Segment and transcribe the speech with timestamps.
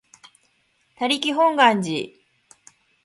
[0.03, 0.03] 他力
[1.31, 2.15] 本願寺